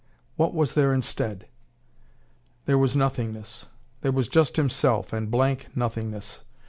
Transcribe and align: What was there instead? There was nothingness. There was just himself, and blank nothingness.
What 0.35 0.55
was 0.55 0.73
there 0.73 0.95
instead? 0.95 1.45
There 2.65 2.79
was 2.79 2.95
nothingness. 2.95 3.67
There 4.01 4.11
was 4.11 4.27
just 4.27 4.55
himself, 4.57 5.13
and 5.13 5.29
blank 5.29 5.67
nothingness. 5.75 6.43